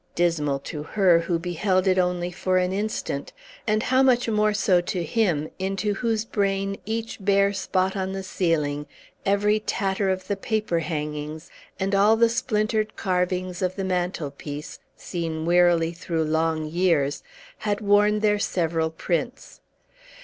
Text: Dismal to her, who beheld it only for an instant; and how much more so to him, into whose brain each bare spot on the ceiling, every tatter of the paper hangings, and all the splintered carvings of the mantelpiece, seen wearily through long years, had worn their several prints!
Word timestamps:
Dismal 0.15 0.57
to 0.61 0.81
her, 0.81 1.19
who 1.19 1.37
beheld 1.37 1.85
it 1.85 1.99
only 1.99 2.31
for 2.31 2.57
an 2.57 2.73
instant; 2.73 3.33
and 3.67 3.83
how 3.83 4.01
much 4.01 4.27
more 4.27 4.51
so 4.51 4.81
to 4.81 5.03
him, 5.03 5.47
into 5.59 5.93
whose 5.93 6.25
brain 6.25 6.75
each 6.87 7.17
bare 7.23 7.53
spot 7.53 7.95
on 7.95 8.11
the 8.11 8.23
ceiling, 8.23 8.87
every 9.27 9.59
tatter 9.59 10.09
of 10.09 10.25
the 10.27 10.35
paper 10.35 10.79
hangings, 10.79 11.51
and 11.79 11.93
all 11.93 12.17
the 12.17 12.29
splintered 12.29 12.95
carvings 12.95 13.61
of 13.61 13.75
the 13.75 13.83
mantelpiece, 13.85 14.79
seen 14.97 15.45
wearily 15.45 15.93
through 15.93 16.23
long 16.23 16.65
years, 16.65 17.21
had 17.59 17.79
worn 17.79 18.21
their 18.21 18.39
several 18.39 18.89
prints! 18.89 19.61